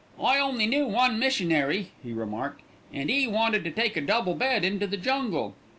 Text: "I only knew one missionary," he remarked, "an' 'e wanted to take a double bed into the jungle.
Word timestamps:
"I 0.19 0.39
only 0.39 0.65
knew 0.65 0.87
one 0.87 1.19
missionary," 1.19 1.91
he 2.01 2.11
remarked, 2.11 2.63
"an' 2.91 3.11
'e 3.11 3.27
wanted 3.27 3.63
to 3.65 3.69
take 3.69 3.95
a 3.95 4.01
double 4.01 4.33
bed 4.33 4.65
into 4.65 4.87
the 4.87 4.97
jungle. 4.97 5.53